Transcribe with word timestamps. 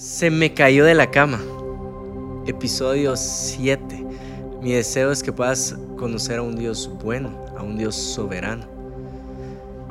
Se 0.00 0.30
me 0.30 0.54
cayó 0.54 0.86
de 0.86 0.94
la 0.94 1.10
cama. 1.10 1.38
Episodio 2.46 3.16
7. 3.16 4.06
Mi 4.62 4.72
deseo 4.72 5.12
es 5.12 5.22
que 5.22 5.30
puedas 5.30 5.76
conocer 5.98 6.38
a 6.38 6.42
un 6.42 6.56
Dios 6.56 6.90
bueno, 7.04 7.44
a 7.58 7.62
un 7.62 7.76
Dios 7.76 7.96
soberano. 7.96 8.64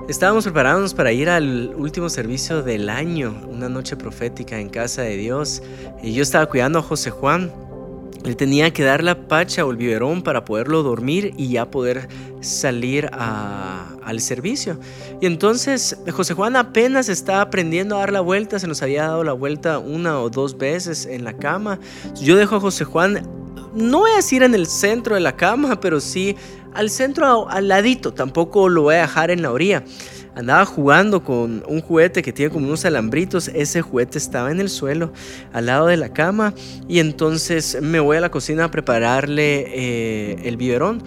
Estábamos 0.07 0.45
preparándonos 0.45 0.95
para 0.95 1.11
ir 1.11 1.29
al 1.29 1.75
último 1.77 2.09
servicio 2.09 2.63
del 2.63 2.89
año, 2.89 3.39
una 3.51 3.69
noche 3.69 3.95
profética 3.97 4.59
en 4.59 4.69
casa 4.69 5.03
de 5.03 5.15
Dios, 5.15 5.61
y 6.01 6.11
yo 6.15 6.23
estaba 6.23 6.47
cuidando 6.47 6.79
a 6.79 6.81
José 6.81 7.11
Juan. 7.11 7.51
Él 8.25 8.35
tenía 8.35 8.71
que 8.71 8.83
dar 8.83 9.03
la 9.03 9.27
pacha 9.27 9.65
o 9.65 9.71
el 9.71 9.77
biberón 9.77 10.21
para 10.21 10.45
poderlo 10.45 10.83
dormir 10.83 11.33
y 11.37 11.49
ya 11.49 11.71
poder 11.71 12.09
salir 12.41 13.09
al 13.13 14.19
servicio. 14.19 14.77
Y 15.21 15.25
entonces 15.25 15.97
José 16.11 16.33
Juan 16.33 16.55
apenas 16.55 17.09
estaba 17.09 17.41
aprendiendo 17.41 17.95
a 17.95 17.99
dar 17.99 18.11
la 18.11 18.21
vuelta, 18.21 18.59
se 18.59 18.67
nos 18.67 18.81
había 18.81 19.03
dado 19.03 19.23
la 19.23 19.33
vuelta 19.33 19.79
una 19.79 20.19
o 20.19 20.29
dos 20.29 20.57
veces 20.57 21.05
en 21.05 21.23
la 21.23 21.33
cama. 21.33 21.79
Yo 22.21 22.35
dejo 22.35 22.57
a 22.57 22.59
José 22.59 22.83
Juan, 22.83 23.27
no 23.73 23.99
voy 23.99 24.11
a 24.11 24.17
decir 24.17 24.43
en 24.43 24.53
el 24.53 24.67
centro 24.67 25.15
de 25.15 25.21
la 25.21 25.35
cama, 25.35 25.79
pero 25.79 25.99
sí 25.99 26.35
al 26.73 26.89
centro 26.89 27.49
al 27.49 27.67
ladito, 27.67 28.13
tampoco 28.13 28.69
lo 28.69 28.83
voy 28.83 28.95
a 28.95 29.01
dejar 29.01 29.31
en 29.31 29.41
la 29.41 29.51
orilla 29.51 29.83
andaba 30.39 30.65
jugando 30.65 31.21
con 31.21 31.63
un 31.67 31.81
juguete 31.81 32.21
que 32.21 32.31
tiene 32.31 32.49
como 32.49 32.65
unos 32.65 32.85
alambritos. 32.85 33.49
Ese 33.49 33.81
juguete 33.81 34.17
estaba 34.17 34.51
en 34.51 34.61
el 34.61 34.69
suelo, 34.69 35.11
al 35.51 35.65
lado 35.65 35.87
de 35.87 35.97
la 35.97 36.13
cama. 36.13 36.53
Y 36.87 36.99
entonces 36.99 37.77
me 37.81 37.99
voy 37.99 38.17
a 38.17 38.21
la 38.21 38.31
cocina 38.31 38.65
a 38.65 38.71
prepararle 38.71 39.65
eh, 39.67 40.41
el 40.45 40.55
biberón. 40.55 41.03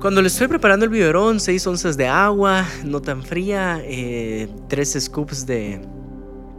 Cuando 0.00 0.22
le 0.22 0.28
estoy 0.28 0.46
preparando 0.46 0.84
el 0.84 0.90
biberón, 0.90 1.40
6 1.40 1.66
onzas 1.66 1.96
de 1.96 2.06
agua, 2.06 2.64
no 2.84 3.02
tan 3.02 3.22
fría, 3.24 3.82
eh, 3.84 4.48
3 4.68 4.98
scoops 5.00 5.46
de, 5.46 5.80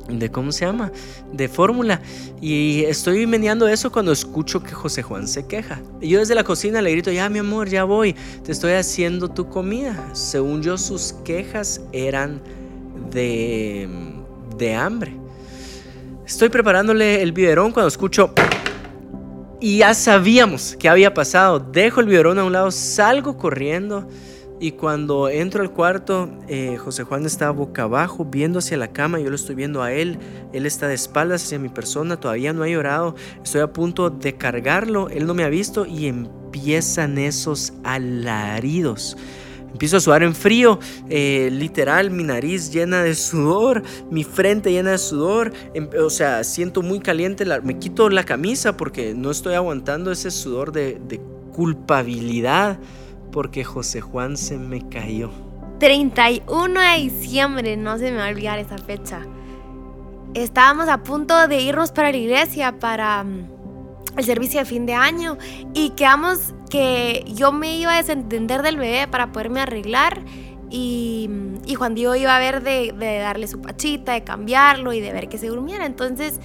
de 0.10 0.30
cómo 0.30 0.52
se 0.52 0.66
llama, 0.66 0.92
de 1.32 1.48
fórmula. 1.48 2.02
Y 2.42 2.84
estoy 2.86 3.26
meneando 3.28 3.68
eso 3.68 3.92
cuando 3.92 4.12
escucho 4.12 4.64
que 4.64 4.72
José 4.72 5.02
Juan 5.04 5.28
se 5.28 5.48
queja. 5.48 5.82
Y 6.02 6.10
yo 6.10 6.20
desde 6.20 6.36
la 6.36 6.44
cocina 6.44 6.82
le 6.82 6.92
grito, 6.92 7.12
ya 7.12 7.30
mi 7.30 7.40
amor, 7.40 7.70
ya 7.70 7.84
voy, 7.84 8.16
te 8.44 8.52
estoy 8.52 8.74
haciendo 8.74 9.30
tu 9.30 9.50
comida. 9.50 10.10
Según 10.14 10.62
yo, 10.62 10.78
sus 10.78 11.14
quejas 11.24 11.82
eran 11.92 12.42
de, 13.12 13.90
de 14.58 14.76
hambre. 14.76 15.16
Estoy 16.26 16.50
preparándole 16.50 17.22
el 17.22 17.32
biberón 17.32 17.72
cuando 17.72 17.88
escucho... 17.88 18.34
Y 19.62 19.78
ya 19.80 19.94
sabíamos 19.96 20.76
que 20.78 20.90
había 20.90 21.14
pasado. 21.14 21.60
Dejo 21.60 22.02
el 22.02 22.08
biberón 22.08 22.38
a 22.38 22.44
un 22.44 22.52
lado, 22.52 22.70
salgo 22.70 23.38
corriendo 23.38 24.08
y 24.60 24.72
cuando 24.72 25.28
entro 25.28 25.62
al 25.62 25.72
cuarto, 25.72 26.30
eh, 26.48 26.78
José 26.78 27.04
Juan 27.04 27.26
está 27.26 27.52
boca 27.52 27.84
abajo, 27.84 28.24
viendo 28.24 28.60
hacia 28.60 28.78
la 28.78 28.88
cama, 28.88 29.20
yo 29.20 29.30
lo 29.30 29.36
estoy 29.36 29.54
viendo 29.54 29.84
a 29.84 29.92
él, 29.92 30.18
él 30.54 30.66
está 30.66 30.88
de 30.88 30.94
espaldas 30.94 31.44
hacia 31.44 31.60
mi 31.60 31.68
persona, 31.68 32.18
todavía 32.18 32.54
no 32.54 32.64
ha 32.64 32.70
llorado, 32.70 33.16
estoy 33.44 33.62
a 33.62 33.74
punto 33.74 34.10
de 34.10 34.36
cargarlo, 34.36 35.10
él 35.10 35.26
no 35.26 35.34
me 35.34 35.44
ha 35.44 35.50
visto 35.50 35.86
y 35.86 36.08
empiezan 36.08 37.18
esos 37.18 37.74
alaridos. 37.84 39.18
Empiezo 39.74 39.98
a 39.98 40.00
sudar 40.00 40.24
en 40.24 40.34
frío, 40.34 40.80
eh, 41.10 41.50
literal, 41.52 42.10
mi 42.10 42.24
nariz 42.24 42.72
llena 42.72 43.04
de 43.04 43.14
sudor, 43.14 43.84
mi 44.10 44.24
frente 44.24 44.72
llena 44.72 44.92
de 44.92 44.98
sudor, 44.98 45.52
em, 45.74 45.90
o 46.02 46.10
sea, 46.10 46.46
siento 46.46 46.82
muy 46.82 47.02
caliente, 47.02 47.44
me 47.62 47.78
quito 47.78 48.10
la 48.10 48.24
camisa 48.24 48.78
porque 48.78 49.14
no 49.14 49.32
estoy 49.32 49.56
aguantando 49.56 50.14
ese 50.14 50.32
sudor 50.32 50.72
de, 50.72 50.98
de 51.06 51.20
culpabilidad 51.52 52.80
porque 53.32 53.64
José 53.64 54.02
Juan 54.02 54.38
se 54.38 54.58
me 54.58 54.88
cayó. 54.88 55.32
31 55.80 56.80
de 56.80 56.98
diciembre, 56.98 57.78
no 57.78 57.98
se 57.98 58.12
me 58.12 58.18
va 58.18 58.28
a 58.28 58.30
olvidar 58.30 58.60
esa 58.60 58.78
fecha. 58.78 59.26
Estábamos 60.34 60.88
a 60.90 61.04
punto 61.04 61.48
de 61.48 61.62
irnos 61.62 61.92
para 61.92 62.12
la 62.12 62.18
iglesia 62.18 62.80
para 62.80 63.24
mm, 63.24 63.50
el 64.18 64.24
servicio 64.24 64.60
de 64.60 64.66
fin 64.66 64.86
de 64.86 64.94
año 64.94 65.38
y 65.74 65.92
quedamos 65.92 66.54
que 66.70 67.24
yo 67.28 67.52
me 67.52 67.78
iba 67.78 67.94
a 67.94 67.98
desentender 67.98 68.62
del 68.62 68.78
bebé 68.78 69.08
para 69.08 69.32
poderme 69.32 69.62
arreglar 69.62 70.24
y, 70.70 71.28
mm, 71.30 71.74
Juan 71.76 71.96
Diego 71.96 72.16
iba 72.16 72.36
a 72.36 72.40
ver 72.40 72.64
de, 72.64 72.94
darle 73.20 73.48
su 73.48 73.62
pachita, 73.62 74.14
de 74.14 74.24
cambiarlo 74.24 74.94
y 74.94 75.00
de 75.00 75.12
ver 75.14 75.30
que 75.30 75.38
se 75.38 75.48
durmiera. 75.48 75.86
Entonces 75.86 76.40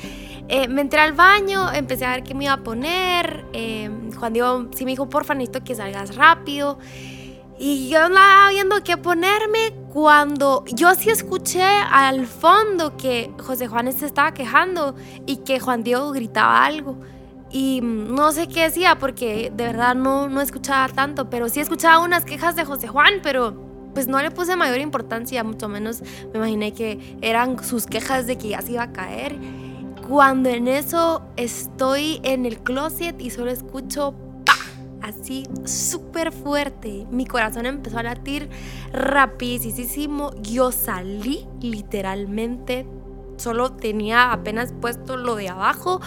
eh, 0.53 0.67
me 0.67 0.81
entré 0.81 0.99
al 0.99 1.13
baño, 1.13 1.73
empecé 1.73 2.05
a 2.05 2.11
ver 2.11 2.25
qué 2.25 2.35
me 2.35 2.45
iba 2.45 2.55
a 2.55 2.63
poner. 2.65 3.45
Eh, 3.53 3.89
Juan 4.19 4.33
Diego 4.33 4.67
sí 4.75 4.85
me 4.85 4.91
dijo, 4.91 5.09
porfa, 5.09 5.33
necesito 5.33 5.63
que 5.63 5.77
salgas 5.77 6.17
rápido. 6.17 6.81
Y 7.57 7.89
yo 7.89 8.03
andaba 8.03 8.49
viendo 8.49 8.83
qué 8.83 8.97
ponerme 8.97 9.73
cuando 9.93 10.65
yo 10.67 10.93
sí 10.97 11.09
escuché 11.09 11.63
al 11.63 12.27
fondo 12.27 12.97
que 12.97 13.31
José 13.41 13.69
Juan 13.69 13.93
se 13.93 14.07
estaba 14.07 14.35
quejando 14.35 14.97
y 15.25 15.37
que 15.37 15.61
Juan 15.61 15.85
Diego 15.85 16.11
gritaba 16.11 16.65
algo. 16.65 16.97
Y 17.53 17.81
no 17.83 18.33
sé 18.33 18.49
qué 18.49 18.63
decía 18.65 18.99
porque 18.99 19.53
de 19.55 19.65
verdad 19.67 19.95
no, 19.95 20.29
no 20.29 20.41
escuchaba 20.41 20.89
tanto, 20.93 21.31
pero 21.31 21.49
sí 21.49 21.61
escuchaba 21.61 22.01
unas 22.01 22.25
quejas 22.25 22.57
de 22.57 22.65
José 22.65 22.89
Juan, 22.89 23.21
pero 23.23 23.55
pues 23.95 24.09
no 24.09 24.21
le 24.21 24.33
puse 24.33 24.57
mayor 24.57 24.79
importancia, 24.79 25.45
mucho 25.45 25.69
menos 25.69 26.03
me 26.33 26.39
imaginé 26.39 26.73
que 26.73 27.17
eran 27.21 27.63
sus 27.63 27.87
quejas 27.87 28.27
de 28.27 28.37
que 28.37 28.49
ya 28.49 28.63
se 28.63 28.73
iba 28.73 28.83
a 28.83 28.93
caer. 28.93 29.37
Cuando 30.11 30.49
en 30.49 30.67
eso 30.67 31.23
estoy 31.37 32.19
en 32.25 32.45
el 32.45 32.59
closet 32.59 33.21
y 33.23 33.31
solo 33.31 33.53
escucho 33.53 34.13
¡pa! 34.45 35.07
así 35.07 35.47
súper 35.65 36.33
fuerte. 36.33 37.07
Mi 37.13 37.27
corazón 37.27 37.65
empezó 37.65 37.99
a 37.99 38.03
latir 38.03 38.51
rapidísimo. 38.93 40.33
Yo 40.43 40.73
salí 40.73 41.47
literalmente. 41.61 42.89
Solo 43.37 43.75
tenía 43.75 44.33
apenas 44.33 44.73
puesto 44.73 45.17
lo 45.17 45.37
de 45.37 45.49
abajo. 45.49 46.01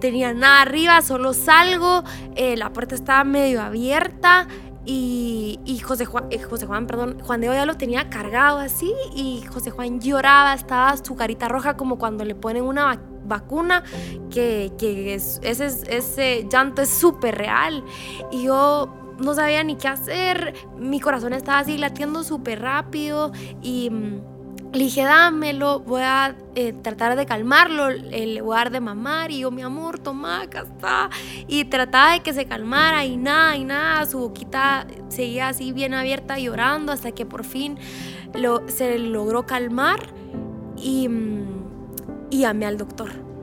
Tenía 0.00 0.34
nada 0.34 0.62
arriba, 0.62 1.00
solo 1.00 1.32
salgo. 1.32 2.02
Eh, 2.34 2.56
la 2.56 2.72
puerta 2.72 2.96
estaba 2.96 3.22
medio 3.22 3.62
abierta. 3.62 4.48
Y, 4.86 5.80
José, 5.82 6.04
Juan, 6.04 6.26
eh, 6.30 6.42
José 6.42 6.66
Juan, 6.66 6.86
perdón, 6.86 7.18
Juan 7.20 7.40
Diego 7.40 7.54
ya 7.54 7.64
lo 7.64 7.76
tenía 7.76 8.10
cargado 8.10 8.58
así 8.58 8.92
y 9.14 9.42
José 9.42 9.70
Juan 9.70 10.00
lloraba, 10.00 10.54
estaba 10.54 10.96
su 10.96 11.16
carita 11.16 11.48
roja 11.48 11.76
como 11.76 11.98
cuando 11.98 12.24
le 12.24 12.34
ponen 12.34 12.64
una 12.64 13.00
vacuna, 13.24 13.82
que, 14.30 14.70
ese, 15.14 15.40
ese 15.88 16.46
llanto 16.50 16.82
es 16.82 16.90
súper 16.90 17.36
real. 17.36 17.82
Y 18.30 18.44
yo 18.44 18.92
no 19.18 19.34
sabía 19.34 19.62
ni 19.64 19.76
qué 19.76 19.88
hacer, 19.88 20.54
mi 20.78 21.00
corazón 21.00 21.32
estaba 21.32 21.60
así 21.60 21.78
latiendo 21.78 22.24
súper 22.24 22.60
rápido 22.60 23.32
y 23.62 23.90
mm, 23.90 24.33
le 24.74 24.84
dije, 24.84 25.02
dámelo, 25.02 25.80
voy 25.80 26.02
a 26.02 26.34
eh, 26.54 26.72
tratar 26.72 27.16
de 27.16 27.24
calmarlo, 27.26 27.88
el 27.88 28.36
lugar 28.36 28.70
de 28.70 28.80
mamar 28.80 29.30
y 29.30 29.40
yo, 29.40 29.50
mi 29.50 29.62
amor, 29.62 29.98
toma, 29.98 30.42
acá 30.42 30.62
está. 30.62 31.10
Y 31.46 31.64
trataba 31.64 32.12
de 32.12 32.20
que 32.20 32.32
se 32.34 32.44
calmara 32.44 33.04
y 33.04 33.16
nada, 33.16 33.56
y 33.56 33.64
nada, 33.64 34.04
su 34.06 34.18
boquita 34.18 34.86
seguía 35.08 35.48
así 35.48 35.72
bien 35.72 35.94
abierta 35.94 36.38
llorando 36.38 36.92
hasta 36.92 37.12
que 37.12 37.24
por 37.24 37.44
fin 37.44 37.78
lo, 38.34 38.68
se 38.68 38.98
logró 38.98 39.46
calmar 39.46 40.00
y... 40.76 41.08
Mm, 41.08 41.44
y 42.34 42.44
al 42.44 42.76
doctor. 42.76 43.33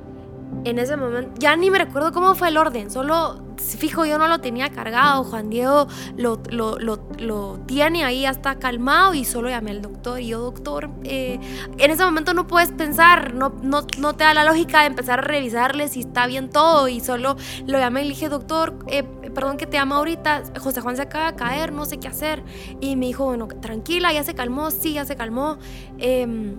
En 0.63 0.77
ese 0.77 0.95
momento, 0.95 1.31
ya 1.39 1.55
ni 1.55 1.71
me 1.71 1.79
recuerdo 1.79 2.11
cómo 2.11 2.35
fue 2.35 2.49
el 2.49 2.57
orden, 2.57 2.91
solo 2.91 3.51
fijo 3.61 4.05
yo 4.05 4.17
no 4.17 4.27
lo 4.27 4.39
tenía 4.39 4.69
cargado, 4.69 5.23
Juan 5.23 5.49
Diego 5.49 5.87
lo, 6.17 6.41
lo, 6.49 6.77
lo, 6.77 7.59
tiene 7.65 8.03
ahí, 8.03 8.25
hasta 8.25 8.55
calmado 8.55 9.13
y 9.13 9.25
solo 9.25 9.49
llamé 9.49 9.71
al 9.71 9.81
doctor. 9.81 10.19
Y 10.19 10.27
yo, 10.27 10.39
doctor, 10.39 10.89
eh, 11.03 11.39
en 11.77 11.91
ese 11.91 12.03
momento 12.03 12.33
no 12.33 12.47
puedes 12.47 12.71
pensar, 12.71 13.33
no, 13.33 13.53
no, 13.61 13.85
no, 13.97 14.15
te 14.15 14.23
da 14.23 14.33
la 14.33 14.43
lógica 14.43 14.81
de 14.81 14.87
empezar 14.87 15.19
a 15.19 15.21
revisarle 15.21 15.87
si 15.87 16.01
está 16.01 16.27
bien 16.27 16.49
todo 16.49 16.87
y 16.87 16.99
solo 16.99 17.35
lo 17.65 17.79
llamé 17.79 18.01
y 18.01 18.03
le 18.05 18.09
dije, 18.11 18.29
doctor, 18.29 18.77
eh, 18.87 19.03
perdón 19.03 19.57
que 19.57 19.65
te 19.65 19.77
llamo 19.77 19.95
ahorita, 19.95 20.43
José 20.59 20.81
Juan 20.81 20.95
se 20.95 21.03
acaba 21.03 21.31
de 21.31 21.37
caer, 21.37 21.71
no 21.71 21.85
sé 21.85 21.99
qué 21.99 22.07
hacer. 22.07 22.43
Y 22.79 22.95
me 22.95 23.07
dijo, 23.07 23.25
bueno, 23.25 23.47
tranquila, 23.47 24.11
ya 24.13 24.23
se 24.23 24.33
calmó, 24.33 24.71
sí, 24.71 24.93
ya 24.93 25.05
se 25.05 25.15
calmó. 25.15 25.57
Eh, 25.97 26.55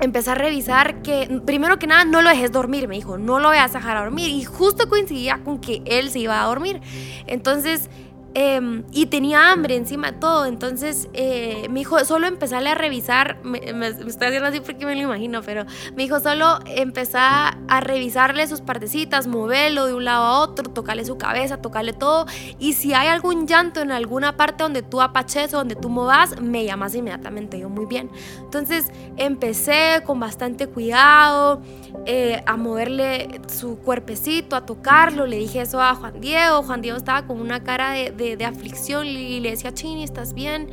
empecé 0.00 0.30
a 0.30 0.34
revisar 0.34 1.02
que, 1.02 1.40
primero 1.44 1.78
que 1.78 1.86
nada, 1.86 2.04
no 2.04 2.22
lo 2.22 2.30
dejes 2.30 2.52
dormir, 2.52 2.88
me 2.88 2.96
dijo, 2.96 3.18
no 3.18 3.38
lo 3.38 3.50
a 3.50 3.68
dejar 3.68 3.96
a 3.96 4.04
dormir. 4.04 4.28
Y 4.30 4.44
justo 4.44 4.88
coincidía 4.88 5.40
con 5.44 5.60
que 5.60 5.82
él 5.86 6.10
se 6.10 6.20
iba 6.20 6.42
a 6.42 6.46
dormir. 6.46 6.80
Entonces, 7.26 7.90
Em, 8.32 8.84
y 8.92 9.06
tenía 9.06 9.50
hambre 9.50 9.74
encima 9.74 10.12
de 10.12 10.18
todo. 10.18 10.46
Entonces 10.46 11.08
eh, 11.14 11.66
me 11.68 11.80
dijo, 11.80 12.02
solo 12.04 12.28
empezarle 12.28 12.70
a 12.70 12.76
revisar, 12.76 13.38
me, 13.42 13.58
estoy 13.58 14.28
haciendo 14.28 14.46
así 14.46 14.60
porque 14.60 14.86
me 14.86 14.94
lo 14.94 15.02
imagino, 15.02 15.42
pero 15.42 15.64
me 15.96 16.04
dijo, 16.04 16.20
solo 16.20 16.60
empezar 16.66 17.58
a 17.66 17.80
revisarle 17.80 18.46
sus 18.46 18.60
partecitas, 18.60 19.26
moverlo 19.26 19.86
de 19.86 19.94
un 19.94 20.04
lado 20.04 20.24
a 20.24 20.38
otro, 20.40 20.70
tocarle 20.70 21.04
su 21.04 21.18
cabeza, 21.18 21.56
tocarle 21.56 21.92
todo. 21.92 22.26
Y 22.60 22.74
si 22.74 22.94
hay 22.94 23.08
algún 23.08 23.48
llanto 23.48 23.80
en 23.80 23.90
alguna 23.90 24.36
parte 24.36 24.62
donde 24.62 24.82
tú 24.82 25.00
apaches 25.00 25.52
o 25.54 25.58
donde 25.58 25.74
tú 25.74 25.88
movas, 25.88 26.40
me 26.40 26.64
llamas 26.64 26.94
inmediatamente. 26.94 27.58
Yo, 27.58 27.68
muy 27.68 27.86
bien. 27.86 28.10
Entonces 28.38 28.86
empecé 29.16 30.02
con 30.06 30.20
bastante 30.20 30.68
cuidado 30.68 31.62
eh, 32.06 32.42
a 32.46 32.56
moverle 32.56 33.40
su 33.48 33.78
cuerpecito, 33.78 34.54
a 34.54 34.64
tocarlo. 34.66 35.26
Le 35.26 35.36
dije 35.36 35.62
eso 35.62 35.80
a 35.80 35.96
Juan 35.96 36.20
Diego. 36.20 36.62
Juan 36.62 36.80
Diego 36.80 36.96
estaba 36.96 37.26
con 37.26 37.40
una 37.40 37.64
cara 37.64 37.90
de 37.90 38.19
de, 38.20 38.44
aflicción 38.44 39.06
y 39.06 39.40
le 39.40 39.50
decía, 39.50 39.72
Chini, 39.72 40.04
¿estás 40.04 40.34
bien? 40.34 40.68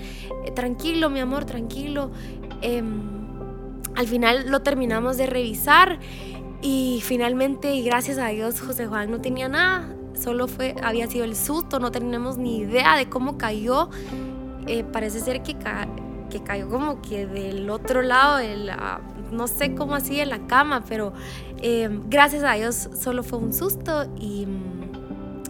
Eh, 0.45 0.51
tranquilo, 0.51 1.09
mi 1.09 1.19
amor, 1.19 1.45
tranquilo. 1.45 2.11
Em, 2.61 3.17
al 3.95 4.07
final 4.07 4.49
lo 4.49 4.61
terminamos 4.61 5.17
de 5.17 5.25
revisar 5.25 5.99
Y 6.61 7.01
finalmente, 7.03 7.75
y 7.75 7.83
gracias 7.83 8.17
a 8.17 8.27
Dios, 8.29 8.61
José 8.61 8.87
Juan 8.87 9.11
no 9.11 9.21
tenía 9.21 9.47
nada, 9.47 9.95
solo 10.19 10.47
fue, 10.47 10.75
había 10.81 11.05
sido 11.07 11.23
el 11.23 11.35
susto, 11.35 11.79
no 11.79 11.91
tenemos 11.91 12.39
ni 12.39 12.57
idea 12.57 12.95
de 12.97 13.07
cómo 13.07 13.37
cayó. 13.37 13.89
Eh, 14.65 14.83
parece 14.83 15.19
ser 15.19 15.43
que, 15.43 15.55
que 16.31 16.43
cayó 16.43 16.67
como 16.67 16.99
que 17.01 17.27
del 17.27 17.69
otro 17.69 18.01
lado, 18.01 18.37
de 18.37 18.57
la, 18.57 19.01
no 19.31 19.47
sé 19.47 19.75
cómo 19.75 19.93
así 19.93 20.19
en 20.19 20.29
la 20.29 20.47
cama, 20.47 20.83
pero 20.87 21.13
eh, 21.61 21.89
gracias 22.09 22.43
a 22.43 22.53
Dios 22.53 22.89
solo 22.99 23.23
fue 23.23 23.37
un 23.39 23.53
susto 23.53 24.07
y, 24.19 24.47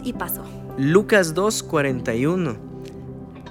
y 0.04 0.12
pasó. 0.12 0.44
Lucas 0.78 1.34
2:41 1.34 2.56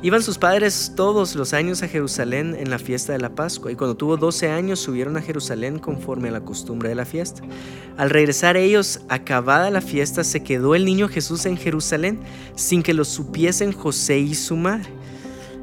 Iban 0.01 0.23
sus 0.23 0.37
padres 0.37 0.93
todos 0.95 1.35
los 1.35 1.53
años 1.53 1.83
a 1.83 1.89
Jerusalén 1.89 2.55
en 2.57 2.69
la 2.69 2.79
fiesta 2.79 3.11
de 3.11 3.19
la 3.19 3.35
Pascua, 3.35 3.69
y 3.69 3.75
cuando 3.75 3.97
tuvo 3.97 4.15
12 4.15 4.49
años 4.49 4.79
subieron 4.79 5.17
a 5.17 5.21
Jerusalén 5.21 5.77
conforme 5.77 6.29
a 6.29 6.31
la 6.31 6.45
costumbre 6.45 6.87
de 6.87 6.95
la 6.95 7.03
fiesta. 7.03 7.41
Al 7.97 8.11
regresar 8.11 8.55
ellos, 8.55 9.01
acabada 9.09 9.69
la 9.71 9.81
fiesta, 9.81 10.23
se 10.23 10.41
quedó 10.41 10.73
el 10.73 10.85
niño 10.85 11.09
Jesús 11.09 11.45
en 11.45 11.57
Jerusalén, 11.57 12.21
sin 12.55 12.81
que 12.81 12.93
lo 12.93 13.03
supiesen 13.03 13.73
José 13.73 14.19
y 14.19 14.33
su 14.33 14.55
madre. 14.55 14.89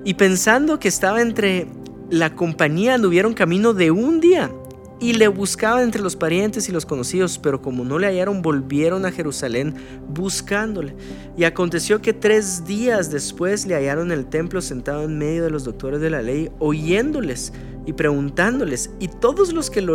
Y 0.05 0.15
pensando 0.15 0.79
que 0.79 0.89
estaba 0.89 1.23
entre 1.23 1.67
la 2.11 2.35
compañía, 2.35 2.95
anduvieron 2.95 3.33
camino 3.33 3.73
de 3.73 3.91
un 3.91 4.21
día 4.21 4.51
y 5.01 5.15
le 5.15 5.29
buscaban 5.29 5.83
entre 5.83 6.03
los 6.03 6.17
parientes 6.17 6.69
y 6.69 6.73
los 6.73 6.87
conocidos, 6.87 7.39
pero 7.39 7.61
como 7.61 7.85
no 7.85 7.99
le 7.99 8.07
hallaron, 8.07 8.43
volvieron 8.43 9.05
a 9.07 9.13
Jerusalén 9.13 9.75
buscándole. 10.09 10.95
Y 11.37 11.45
aconteció 11.45 12.01
que 12.01 12.13
tres 12.13 12.65
días 12.65 13.11
después 13.11 13.67
le 13.67 13.75
hallaron 13.75 14.13
en 14.13 14.19
el 14.19 14.27
templo 14.27 14.61
sentado 14.61 15.03
en 15.05 15.19
medio 15.19 15.43
de 15.43 15.51
los 15.51 15.65
doctores 15.65 16.01
de 16.01 16.11
la 16.11 16.23
ley, 16.23 16.51
oyéndoles 16.59 17.53
y 17.87 17.93
preguntándoles, 17.93 18.91
y 18.99 19.09
todos 19.09 19.53
los 19.53 19.69
que 19.69 19.87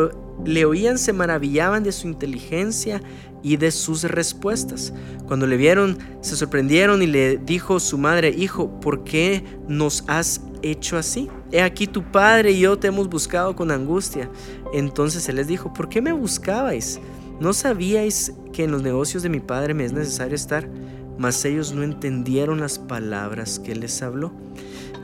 le 0.45 0.65
oían 0.65 0.97
se 0.97 1.13
maravillaban 1.13 1.83
de 1.83 1.91
su 1.91 2.07
inteligencia 2.07 3.01
y 3.41 3.57
de 3.57 3.71
sus 3.71 4.03
respuestas. 4.03 4.93
Cuando 5.27 5.47
le 5.47 5.57
vieron, 5.57 5.97
se 6.21 6.35
sorprendieron 6.35 7.01
y 7.01 7.07
le 7.07 7.37
dijo 7.37 7.79
su 7.79 7.97
madre, 7.97 8.29
Hijo, 8.29 8.79
¿por 8.79 9.03
qué 9.03 9.43
nos 9.67 10.03
has 10.07 10.41
hecho 10.61 10.97
así? 10.97 11.29
He 11.51 11.61
aquí 11.61 11.88
tu 11.88 12.03
padre 12.03 12.51
y 12.51 12.59
yo 12.59 12.77
te 12.77 12.88
hemos 12.88 13.09
buscado 13.09 13.56
con 13.56 13.71
angustia. 13.71 14.29
Entonces 14.73 15.27
él 15.29 15.38
les 15.38 15.47
dijo, 15.47 15.73
¿por 15.73 15.89
qué 15.89 16.01
me 16.01 16.11
buscabais? 16.11 17.00
¿No 17.39 17.53
sabíais 17.53 18.33
que 18.51 18.65
en 18.65 18.71
los 18.71 18.83
negocios 18.83 19.23
de 19.23 19.29
mi 19.29 19.39
padre 19.39 19.73
me 19.73 19.85
es 19.85 19.94
necesario 19.94 20.35
estar? 20.35 20.69
Mas 21.17 21.44
ellos 21.45 21.73
no 21.73 21.83
entendieron 21.83 22.59
las 22.59 22.79
palabras 22.79 23.59
que 23.59 23.75
les 23.75 24.01
habló. 24.01 24.31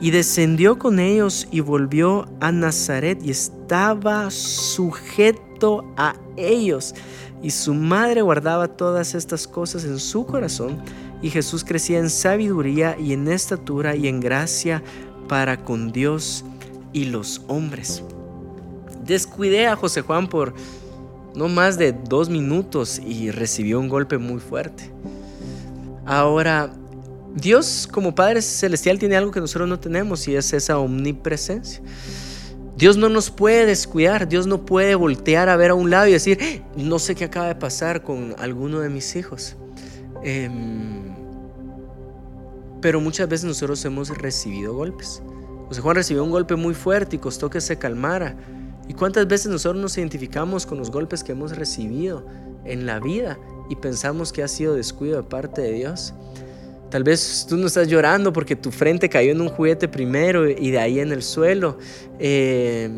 Y 0.00 0.10
descendió 0.10 0.78
con 0.78 0.98
ellos 0.98 1.48
y 1.50 1.60
volvió 1.60 2.28
a 2.40 2.52
Nazaret 2.52 3.18
y 3.22 3.30
estaba 3.30 4.30
sujeto 4.30 5.84
a 5.96 6.14
ellos. 6.36 6.94
Y 7.42 7.50
su 7.50 7.74
madre 7.74 8.22
guardaba 8.22 8.68
todas 8.68 9.14
estas 9.14 9.48
cosas 9.48 9.84
en 9.84 9.98
su 9.98 10.26
corazón. 10.26 10.78
Y 11.22 11.30
Jesús 11.30 11.64
crecía 11.64 11.98
en 11.98 12.10
sabiduría 12.10 12.96
y 12.98 13.14
en 13.14 13.28
estatura 13.28 13.96
y 13.96 14.08
en 14.08 14.20
gracia 14.20 14.82
para 15.28 15.64
con 15.64 15.92
Dios 15.92 16.44
y 16.92 17.04
los 17.04 17.42
hombres. 17.48 18.02
Descuidé 19.04 19.66
a 19.66 19.76
José 19.76 20.02
Juan 20.02 20.28
por 20.28 20.54
no 21.34 21.48
más 21.48 21.78
de 21.78 21.92
dos 21.92 22.28
minutos 22.28 22.98
y 22.98 23.30
recibió 23.30 23.78
un 23.78 23.88
golpe 23.88 24.18
muy 24.18 24.40
fuerte. 24.40 24.90
Ahora, 26.06 26.72
Dios 27.34 27.88
como 27.90 28.14
Padre 28.14 28.40
Celestial 28.40 28.98
tiene 28.98 29.16
algo 29.16 29.30
que 29.30 29.40
nosotros 29.40 29.68
no 29.68 29.78
tenemos 29.78 30.26
y 30.26 30.34
es 30.34 30.52
esa 30.52 30.78
omnipresencia. 30.78 31.82
Dios 32.76 32.96
no 32.96 33.08
nos 33.08 33.30
puede 33.30 33.64
descuidar, 33.66 34.28
Dios 34.28 34.46
no 34.46 34.66
puede 34.66 34.94
voltear 34.94 35.48
a 35.48 35.56
ver 35.56 35.70
a 35.70 35.74
un 35.74 35.90
lado 35.90 36.08
y 36.08 36.12
decir, 36.12 36.38
eh, 36.40 36.62
no 36.76 36.98
sé 36.98 37.14
qué 37.14 37.24
acaba 37.24 37.48
de 37.48 37.54
pasar 37.54 38.02
con 38.02 38.34
alguno 38.38 38.80
de 38.80 38.90
mis 38.90 39.16
hijos. 39.16 39.56
Em, 40.22 41.15
pero 42.80 43.00
muchas 43.00 43.28
veces 43.28 43.46
nosotros 43.46 43.84
hemos 43.84 44.08
recibido 44.16 44.74
golpes. 44.74 45.22
José 45.68 45.80
Juan 45.80 45.96
recibió 45.96 46.22
un 46.22 46.30
golpe 46.30 46.54
muy 46.54 46.74
fuerte 46.74 47.16
y 47.16 47.18
costó 47.18 47.50
que 47.50 47.60
se 47.60 47.76
calmara. 47.78 48.36
¿Y 48.88 48.94
cuántas 48.94 49.26
veces 49.26 49.50
nosotros 49.50 49.82
nos 49.82 49.98
identificamos 49.98 50.64
con 50.64 50.78
los 50.78 50.90
golpes 50.90 51.24
que 51.24 51.32
hemos 51.32 51.56
recibido 51.56 52.24
en 52.64 52.86
la 52.86 53.00
vida 53.00 53.38
y 53.68 53.76
pensamos 53.76 54.32
que 54.32 54.42
ha 54.42 54.48
sido 54.48 54.74
descuido 54.74 55.16
de 55.16 55.22
parte 55.24 55.62
de 55.62 55.72
Dios? 55.72 56.14
Tal 56.90 57.02
vez 57.02 57.46
tú 57.48 57.56
no 57.56 57.66
estás 57.66 57.88
llorando 57.88 58.32
porque 58.32 58.54
tu 58.54 58.70
frente 58.70 59.08
cayó 59.08 59.32
en 59.32 59.40
un 59.40 59.48
juguete 59.48 59.88
primero 59.88 60.48
y 60.48 60.70
de 60.70 60.78
ahí 60.78 61.00
en 61.00 61.10
el 61.10 61.22
suelo. 61.24 61.78
Eh, 62.20 62.88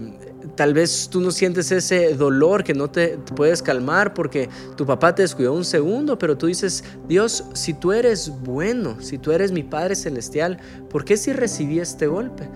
tal 0.55 0.75
vez 0.75 1.09
tú 1.11 1.21
no 1.21 1.31
sientes 1.31 1.71
ese 1.73 2.15
dolor 2.15 2.65
que 2.65 2.75
no 2.75 2.91
te, 2.91 3.19
puedes 3.35 3.63
calmar 3.63 4.15
porque 4.15 4.49
tu 4.77 4.87
papá 4.87 5.15
te 5.15 5.23
descuidó 5.23 5.53
un 5.53 5.65
segundo, 5.65 6.19
pero 6.19 6.37
tú 6.37 6.47
dices, 6.47 6.85
Dios, 7.09 7.45
si 7.55 7.75
tú 7.75 7.93
eres 7.93 8.33
bueno, 8.43 9.01
si 9.01 9.19
tú 9.19 9.33
eres 9.33 9.53
mi 9.53 9.63
Padre 9.63 9.97
Celestial, 9.97 10.59
¿por 10.91 11.05
qué 11.05 11.17
si 11.17 11.33
recibí 11.33 11.79
este 11.81 12.07
golpe? 12.07 12.49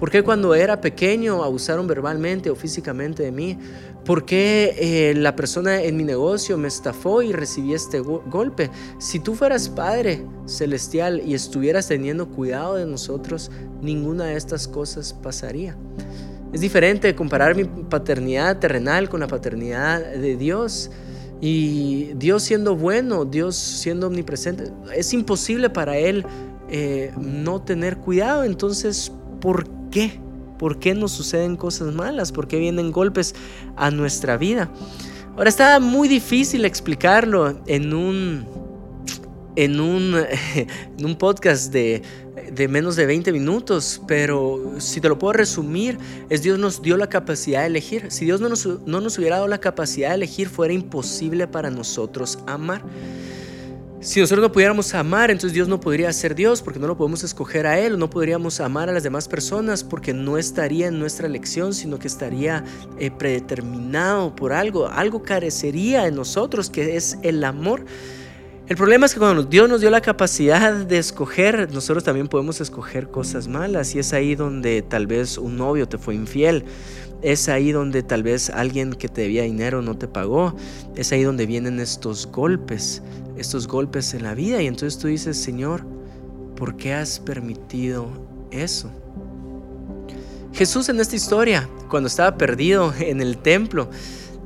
¿Por 0.00 0.10
qué 0.10 0.22
cuando 0.22 0.54
era 0.54 0.80
pequeño 0.80 1.44
abusaron 1.44 1.86
verbalmente 1.86 2.48
o 2.48 2.56
físicamente 2.56 3.22
de 3.22 3.32
mí? 3.32 3.58
¿Por 4.04 4.24
qué 4.24 4.74
eh, 4.78 5.14
la 5.14 5.36
persona 5.36 5.82
en 5.82 5.94
mi 5.94 6.04
negocio 6.04 6.56
me 6.56 6.68
estafó 6.68 7.20
y 7.20 7.32
recibí 7.32 7.74
este 7.74 8.00
golpe? 8.00 8.70
Si 8.98 9.20
tú 9.20 9.34
fueras 9.34 9.68
Padre 9.68 10.24
celestial 10.46 11.20
y 11.22 11.34
estuvieras 11.34 11.86
teniendo 11.86 12.30
cuidado 12.30 12.76
de 12.76 12.86
nosotros, 12.86 13.50
ninguna 13.82 14.24
de 14.24 14.36
estas 14.36 14.66
cosas 14.66 15.12
pasaría. 15.12 15.76
Es 16.52 16.60
diferente 16.60 17.14
comparar 17.14 17.54
mi 17.54 17.64
paternidad 17.64 18.58
terrenal 18.58 19.08
con 19.08 19.20
la 19.20 19.28
paternidad 19.28 20.00
de 20.00 20.36
Dios. 20.36 20.90
Y 21.40 22.10
Dios 22.16 22.42
siendo 22.42 22.76
bueno, 22.76 23.24
Dios 23.24 23.56
siendo 23.56 24.08
omnipresente, 24.08 24.64
es 24.94 25.12
imposible 25.14 25.70
para 25.70 25.96
Él 25.96 26.26
eh, 26.68 27.12
no 27.18 27.62
tener 27.62 27.96
cuidado. 27.98 28.44
Entonces, 28.44 29.12
¿por 29.40 29.66
qué? 29.90 30.20
¿Por 30.58 30.78
qué 30.78 30.94
nos 30.94 31.12
suceden 31.12 31.56
cosas 31.56 31.94
malas? 31.94 32.32
¿Por 32.32 32.46
qué 32.46 32.58
vienen 32.58 32.92
golpes 32.92 33.34
a 33.76 33.90
nuestra 33.90 34.36
vida? 34.36 34.70
Ahora 35.36 35.48
está 35.48 35.80
muy 35.80 36.08
difícil 36.08 36.66
explicarlo 36.66 37.60
en 37.66 37.94
un, 37.94 38.44
en 39.56 39.80
un, 39.80 40.14
en 40.98 41.04
un 41.06 41.16
podcast 41.16 41.72
de, 41.72 42.02
de, 42.54 42.68
menos 42.68 42.96
de 42.96 43.06
20 43.06 43.32
minutos, 43.32 44.00
pero 44.06 44.74
si 44.78 45.00
te 45.00 45.08
lo 45.08 45.18
puedo 45.18 45.32
resumir, 45.32 45.98
es 46.28 46.42
Dios 46.42 46.58
nos 46.58 46.82
dio 46.82 46.96
la 46.96 47.08
capacidad 47.08 47.60
de 47.60 47.66
elegir. 47.66 48.10
Si 48.10 48.24
Dios 48.24 48.40
no 48.40 48.48
nos, 48.48 48.66
no 48.86 49.00
nos 49.00 49.18
hubiera 49.18 49.36
dado 49.36 49.48
la 49.48 49.58
capacidad 49.58 50.10
de 50.10 50.16
elegir, 50.16 50.48
fuera 50.48 50.72
imposible 50.72 51.46
para 51.46 51.70
nosotros 51.70 52.38
amar. 52.46 52.82
Si 54.02 54.18
nosotros 54.18 54.42
no 54.42 54.50
pudiéramos 54.50 54.94
amar, 54.94 55.30
entonces 55.30 55.52
Dios 55.52 55.68
no 55.68 55.78
podría 55.78 56.10
ser 56.14 56.34
Dios 56.34 56.62
porque 56.62 56.78
no 56.78 56.86
lo 56.86 56.96
podemos 56.96 57.22
escoger 57.22 57.66
a 57.66 57.78
Él, 57.78 57.98
no 57.98 58.08
podríamos 58.08 58.58
amar 58.60 58.88
a 58.88 58.92
las 58.94 59.02
demás 59.02 59.28
personas 59.28 59.84
porque 59.84 60.14
no 60.14 60.38
estaría 60.38 60.86
en 60.88 60.98
nuestra 60.98 61.26
elección, 61.26 61.74
sino 61.74 61.98
que 61.98 62.08
estaría 62.08 62.64
eh, 62.98 63.10
predeterminado 63.10 64.34
por 64.34 64.54
algo, 64.54 64.88
algo 64.88 65.22
carecería 65.22 66.06
en 66.06 66.14
nosotros 66.14 66.70
que 66.70 66.96
es 66.96 67.18
el 67.22 67.44
amor. 67.44 67.84
El 68.70 68.76
problema 68.76 69.04
es 69.04 69.14
que 69.14 69.18
cuando 69.18 69.42
Dios 69.42 69.68
nos 69.68 69.80
dio 69.80 69.90
la 69.90 70.00
capacidad 70.00 70.72
de 70.72 70.96
escoger, 70.96 71.70
nosotros 71.74 72.04
también 72.04 72.28
podemos 72.28 72.60
escoger 72.60 73.10
cosas 73.10 73.48
malas 73.48 73.94
y 73.96 73.98
es 73.98 74.12
ahí 74.12 74.36
donde 74.36 74.80
tal 74.82 75.08
vez 75.08 75.38
un 75.38 75.56
novio 75.56 75.88
te 75.88 75.98
fue 75.98 76.14
infiel, 76.14 76.64
es 77.20 77.48
ahí 77.48 77.72
donde 77.72 78.04
tal 78.04 78.22
vez 78.22 78.48
alguien 78.48 78.92
que 78.92 79.08
te 79.08 79.22
debía 79.22 79.42
dinero 79.42 79.82
no 79.82 79.98
te 79.98 80.06
pagó, 80.06 80.54
es 80.94 81.10
ahí 81.10 81.24
donde 81.24 81.46
vienen 81.46 81.80
estos 81.80 82.28
golpes 82.28 83.02
estos 83.40 83.66
golpes 83.66 84.14
en 84.14 84.22
la 84.22 84.34
vida. 84.34 84.62
Y 84.62 84.66
entonces 84.66 84.98
tú 84.98 85.08
dices, 85.08 85.36
Señor, 85.36 85.84
¿por 86.56 86.76
qué 86.76 86.92
has 86.92 87.18
permitido 87.18 88.08
eso? 88.50 88.90
Jesús 90.52 90.88
en 90.88 91.00
esta 91.00 91.16
historia, 91.16 91.68
cuando 91.88 92.06
estaba 92.06 92.36
perdido 92.36 92.92
en 92.98 93.20
el 93.20 93.38
templo, 93.38 93.88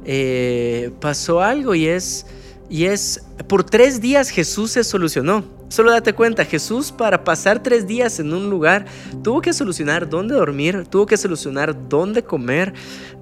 eh, 0.04 0.93
pasó 1.00 1.40
algo 1.40 1.75
y 1.75 1.87
es, 1.87 2.26
y 2.69 2.85
es, 2.85 3.23
por 3.49 3.64
tres 3.64 4.00
días 4.00 4.31
Jesús 4.31 4.73
se 4.73 4.85
solucionó. 4.85 5.45
Solo 5.69 5.91
date 5.91 6.12
cuenta, 6.12 6.45
Jesús 6.45 6.93
para 6.93 7.25
pasar 7.25 7.62
tres 7.62 7.87
días 7.87 8.21
en 8.21 8.33
un 8.33 8.49
lugar 8.49 8.85
tuvo 9.25 9.41
que 9.41 9.53
solucionar 9.53 10.09
dónde 10.09 10.35
dormir, 10.35 10.87
tuvo 10.88 11.07
que 11.07 11.17
solucionar 11.17 11.88
dónde 11.88 12.23
comer. 12.23 12.73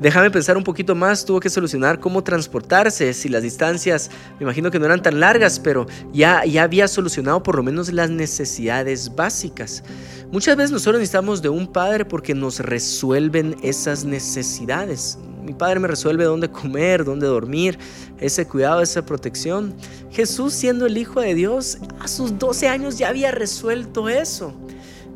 Déjame 0.01 0.31
pensar 0.31 0.57
un 0.59 0.65
poquito 0.65 0.95
más, 0.95 1.25
tuvo 1.25 1.41
que 1.41 1.49
solucionar 1.49 1.99
cómo 1.99 2.23
transportarse, 2.23 3.15
si 3.15 3.31
las 3.31 3.43
distancias, 3.43 4.11
me 4.39 4.45
imagino 4.45 4.71
que 4.71 4.79
no 4.79 4.85
eran 4.85 5.03
tan 5.03 5.19
largas, 5.19 5.59
pero 5.61 5.87
ya, 6.13 6.45
ya 6.45 6.65
había 6.65 6.89
solucionado 6.89 7.43
por 7.43 7.57
lo 7.57 7.63
menos 7.63 7.91
las 7.91 8.11
necesidades 8.11 9.15
básicas. 9.15 9.83
Muchas 10.31 10.57
veces 10.57 10.73
nosotros 10.73 11.01
necesitamos 11.01 11.41
de 11.41 11.49
un 11.49 11.67
padre 11.67 12.05
porque 12.05 12.35
nos 12.35 12.59
resuelven 12.61 13.57
esas 13.63 14.05
necesidades. 14.05 15.19
Mi 15.43 15.55
padre 15.55 15.81
me 15.81 15.89
resuelve 15.89 16.25
dónde 16.25 16.49
comer, 16.49 17.05
dónde 17.05 17.27
dormir, 17.27 17.79
ese 18.19 18.47
cuidado, 18.47 18.81
esa 18.81 19.05
protección. 19.05 19.75
Jesús 20.13 20.53
siendo 20.53 20.87
el 20.87 20.99
Hijo 20.99 21.21
de 21.21 21.35
Dios, 21.35 21.79
a 21.99 22.07
sus 22.07 22.39
12 22.39 22.69
años 22.69 22.99
ya 22.99 23.09
había 23.09 23.31
resuelto 23.31 24.09
eso. 24.09 24.53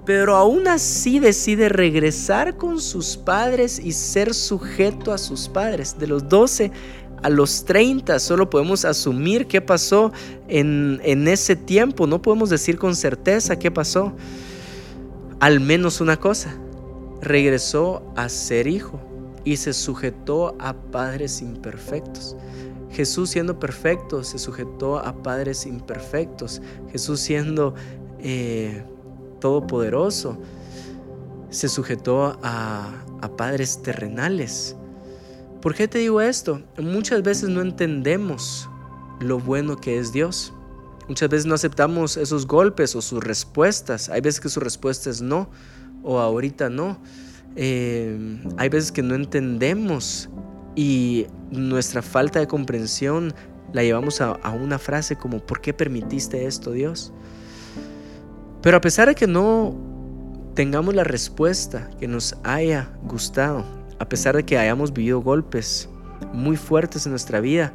Pero 0.06 0.36
aún 0.36 0.68
así 0.68 1.18
decide 1.18 1.68
regresar 1.68 2.56
con 2.56 2.80
sus 2.80 3.16
padres 3.16 3.78
y 3.78 3.92
ser 3.92 4.32
sujeto 4.32 5.12
a 5.12 5.18
sus 5.18 5.48
padres. 5.48 5.98
De 5.98 6.06
los 6.06 6.28
12 6.28 6.70
a 7.22 7.28
los 7.28 7.64
30, 7.64 8.18
solo 8.20 8.48
podemos 8.48 8.84
asumir 8.84 9.46
qué 9.46 9.60
pasó 9.60 10.12
en, 10.48 11.00
en 11.02 11.28
ese 11.28 11.56
tiempo, 11.56 12.06
no 12.06 12.22
podemos 12.22 12.50
decir 12.50 12.78
con 12.78 12.94
certeza 12.94 13.58
qué 13.58 13.70
pasó. 13.70 14.12
Al 15.40 15.60
menos 15.60 16.00
una 16.00 16.18
cosa, 16.18 16.56
regresó 17.20 18.02
a 18.16 18.28
ser 18.28 18.66
hijo 18.66 19.00
y 19.44 19.56
se 19.56 19.72
sujetó 19.72 20.56
a 20.58 20.74
padres 20.74 21.42
imperfectos. 21.42 22.36
Jesús 22.90 23.30
siendo 23.30 23.58
perfecto 23.58 24.22
se 24.24 24.38
sujetó 24.38 24.98
a 24.98 25.22
padres 25.22 25.66
imperfectos. 25.66 26.62
Jesús 26.92 27.20
siendo 27.20 27.74
eh, 28.20 28.84
todopoderoso 29.40 30.38
se 31.50 31.68
sujetó 31.68 32.38
a, 32.42 33.02
padres 33.36 33.82
terrenales. 33.82 34.76
¿Por 35.60 35.74
qué 35.74 35.88
te 35.88 35.98
digo 35.98 36.20
esto? 36.20 36.62
Muchas 36.78 37.22
veces 37.22 37.48
no 37.48 37.60
entendemos 37.60 38.68
lo 39.20 39.40
bueno 39.40 39.76
que 39.76 39.98
es 39.98 40.12
Dios. 40.12 40.52
Muchas 41.08 41.28
veces 41.28 41.46
no 41.46 41.54
aceptamos 41.54 42.16
esos 42.16 42.46
golpes 42.46 42.94
o 42.94 43.02
sus 43.02 43.22
respuestas. 43.22 44.08
Hay 44.08 44.20
veces 44.20 44.40
que 44.40 44.48
su 44.48 44.60
respuesta 44.60 45.10
es 45.10 45.20
no 45.20 45.48
o 46.04 46.20
ahorita 46.20 46.70
no. 46.70 46.98
Eh, 47.56 48.40
hay 48.56 48.68
veces 48.68 48.92
que 48.92 49.02
no 49.02 49.14
entendemos 49.16 50.28
y 50.76 51.26
nuestra 51.50 52.02
falta 52.02 52.38
de 52.38 52.46
comprensión 52.46 53.34
la 53.72 53.82
llevamos 53.82 54.20
a, 54.20 54.38
una 54.50 54.78
frase 54.78 55.16
como 55.16 55.40
¿por 55.40 55.60
qué 55.60 55.74
permitiste 55.74 56.46
esto 56.46 56.70
Dios? 56.70 57.12
Pero 58.62 58.76
a 58.76 58.80
pesar 58.80 59.08
de 59.08 59.14
que 59.14 59.26
no 59.26 59.74
tengamos 60.54 60.94
la 60.94 61.02
respuesta 61.02 61.90
que 61.98 62.06
nos 62.06 62.36
haya 62.44 62.90
gustado, 63.02 63.64
a 63.98 64.08
pesar 64.08 64.36
de 64.36 64.44
que 64.44 64.58
hayamos 64.58 64.92
vivido 64.92 65.20
golpes 65.20 65.88
muy 66.32 66.56
fuertes 66.56 67.06
en 67.06 67.12
nuestra 67.12 67.40
vida, 67.40 67.72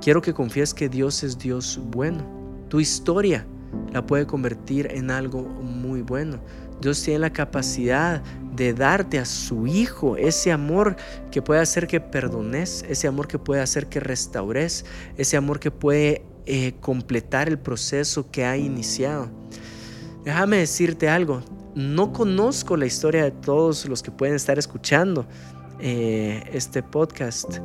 quiero 0.00 0.22
que 0.22 0.32
confíes 0.32 0.72
que 0.72 0.88
Dios 0.88 1.22
es 1.22 1.38
Dios 1.38 1.80
bueno. 1.90 2.24
Tu 2.68 2.80
historia 2.80 3.46
la 3.92 4.04
puede 4.04 4.26
convertir 4.26 4.88
en 4.90 5.10
algo 5.10 5.42
muy 5.42 6.02
bueno. 6.02 6.38
Dios 6.80 7.02
tiene 7.02 7.20
la 7.20 7.32
capacidad 7.32 8.22
de 8.56 8.72
darte 8.72 9.18
a 9.18 9.24
su 9.24 9.66
Hijo 9.66 10.16
ese 10.16 10.50
amor 10.50 10.96
que 11.30 11.42
puede 11.42 11.60
hacer 11.60 11.86
que 11.86 12.00
perdones, 12.00 12.84
ese 12.88 13.06
amor 13.06 13.28
que 13.28 13.38
puede 13.38 13.60
hacer 13.60 13.86
que 13.86 14.00
restaures, 14.00 14.84
ese 15.16 15.36
amor 15.36 15.60
que 15.60 15.70
puede 15.70 16.24
eh, 16.46 16.74
completar 16.80 17.48
el 17.48 17.58
proceso 17.58 18.30
que 18.30 18.44
ha 18.44 18.56
iniciado. 18.56 19.30
Déjame 20.24 20.58
decirte 20.58 21.08
algo, 21.08 21.42
no 21.74 22.12
conozco 22.12 22.76
la 22.76 22.86
historia 22.86 23.24
de 23.24 23.30
todos 23.30 23.86
los 23.86 24.02
que 24.02 24.10
pueden 24.10 24.34
estar 24.34 24.58
escuchando 24.58 25.26
eh, 25.78 26.42
este 26.52 26.82
podcast, 26.82 27.58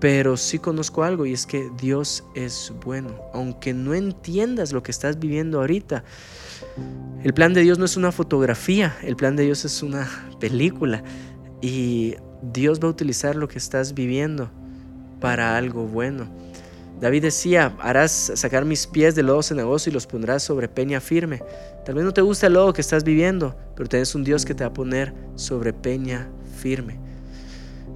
pero 0.00 0.38
sí 0.38 0.58
conozco 0.58 1.04
algo 1.04 1.26
y 1.26 1.34
es 1.34 1.46
que 1.46 1.70
Dios 1.78 2.24
es 2.34 2.72
bueno, 2.82 3.14
aunque 3.34 3.74
no 3.74 3.94
entiendas 3.94 4.72
lo 4.72 4.82
que 4.82 4.90
estás 4.90 5.18
viviendo 5.18 5.60
ahorita. 5.60 6.02
El 7.22 7.34
plan 7.34 7.52
de 7.52 7.60
Dios 7.60 7.78
no 7.78 7.84
es 7.84 7.98
una 7.98 8.10
fotografía, 8.10 8.96
el 9.02 9.14
plan 9.14 9.36
de 9.36 9.44
Dios 9.44 9.64
es 9.66 9.82
una 9.82 10.08
película 10.40 11.04
y 11.60 12.14
Dios 12.42 12.80
va 12.80 12.88
a 12.88 12.90
utilizar 12.90 13.36
lo 13.36 13.46
que 13.46 13.58
estás 13.58 13.92
viviendo 13.92 14.50
para 15.20 15.58
algo 15.58 15.86
bueno. 15.86 16.28
David 16.98 17.22
decía, 17.22 17.74
harás 17.78 18.32
sacar 18.34 18.64
mis 18.64 18.86
pies 18.86 19.14
del 19.14 19.26
lodo 19.26 19.42
cenagoso 19.42 19.90
y 19.90 19.92
los 19.92 20.06
pondrás 20.06 20.42
sobre 20.42 20.68
peña 20.68 21.00
firme. 21.00 21.42
Tal 21.84 21.94
vez 21.94 22.04
no 22.04 22.12
te 22.12 22.20
gusta 22.22 22.46
el 22.46 22.54
lodo 22.54 22.72
que 22.72 22.80
estás 22.80 23.04
viviendo, 23.04 23.54
pero 23.74 23.88
tienes 23.88 24.14
un 24.14 24.24
Dios 24.24 24.44
que 24.44 24.54
te 24.54 24.64
va 24.64 24.68
a 24.68 24.74
poner 24.74 25.14
sobre 25.34 25.72
peña 25.72 26.28
firme. 26.58 27.09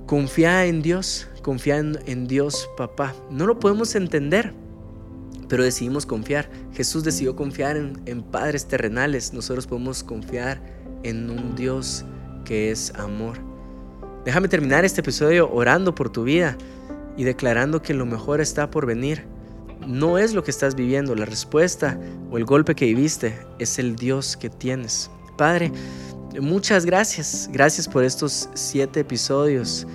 Confía 0.06 0.66
en 0.66 0.82
Dios, 0.82 1.28
confía 1.42 1.78
en, 1.78 1.99
en 2.06 2.26
Dios, 2.26 2.68
papá. 2.76 3.14
No 3.30 3.46
lo 3.46 3.58
podemos 3.58 3.94
entender, 3.94 4.52
pero 5.49 5.62
decidimos 5.62 6.06
confiar. 6.06 6.49
Jesús 6.73 7.04
decidió 7.04 7.37
confiar 7.37 7.76
en, 7.76 8.23
padres 8.23 8.66
terrenales. 8.66 9.32
Nosotros 9.32 9.66
podemos 9.66 10.02
confiar 10.02 10.61
en 11.02 11.30
un 11.30 11.54
Dios 11.54 12.04
que 12.44 12.70
es 12.70 12.92
amor. 12.96 13.38
Déjame 14.25 14.49
terminar 14.49 14.84
este 14.84 15.00
episodio 15.00 15.50
orando 15.52 15.94
por 15.94 16.11
tu 16.11 16.25
vida 16.25 16.56
y 17.16 17.25
declarando 17.25 17.82
que 17.82 17.94
lo 17.94 18.06
mejor 18.06 18.40
está 18.40 18.70
por 18.70 18.87
venir. 18.87 19.26
No 19.87 20.18
es 20.18 20.32
lo 20.32 20.42
que 20.42 20.50
estás 20.50 20.75
viviendo, 20.75 21.14
la 21.14 21.26
respuesta 21.26 21.99
o 22.30 22.38
el 22.38 22.44
golpe 22.44 22.75
que 22.75 22.87
viviste 22.87 23.38
es 23.58 23.78
el 23.78 23.96
Dios 23.96 24.37
que 24.37 24.49
tienes. 24.49 25.11
Padre, 25.37 25.73
muchas 26.40 26.84
gracias. 26.84 27.48
Gracias 27.52 27.88
por 27.88 28.04
estos 28.04 28.48
siete 28.54 29.00
episodios. 29.00 29.86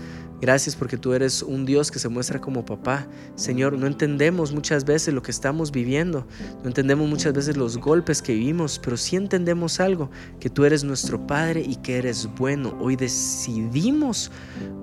Gracias 0.41 0.75
porque 0.75 0.98
tú 0.98 1.13
eres 1.13 1.43
un 1.43 1.65
Dios 1.65 1.91
que 1.91 2.00
se 2.00 2.08
muestra 2.08 2.39
como 2.39 2.63
papá. 2.63 3.05
Señor, 3.36 3.74
no 3.74 3.88
entendemos 3.88 4.53
muchas 4.53 4.86
veces 4.86 5.13
lo 5.13 5.22
que 5.22 5.31
estamos 5.31 5.72
viviendo, 5.72 6.25
no 6.63 6.67
entendemos 6.67 7.10
muchas 7.10 7.34
veces 7.34 7.58
los 7.58 7.77
golpes 7.77 8.22
que 8.22 8.34
vivimos, 8.34 8.79
pero 8.81 8.96
sí 8.96 9.17
entendemos 9.17 9.79
algo, 9.79 10.10
que 10.39 10.50
tú 10.50 10.63
eres 10.63 10.84
nuestro 10.84 11.25
Padre 11.27 11.62
y 11.62 11.75
que 11.75 11.98
eres 11.98 12.29
bueno. 12.38 12.77
Hoy 12.79 12.96
decidimos 12.96 14.31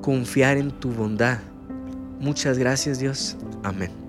confiar 0.02 0.58
en 0.58 0.70
tu 0.72 0.90
bondad. 0.90 1.38
Muchas 2.20 2.58
gracias 2.58 2.98
Dios. 2.98 3.36
Amén. 3.62 4.05